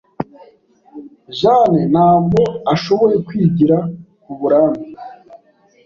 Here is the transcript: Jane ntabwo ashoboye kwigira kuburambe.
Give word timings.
Jane 1.39 1.81
ntabwo 1.93 2.39
ashoboye 2.73 3.17
kwigira 3.27 3.77
kuburambe. 4.23 4.87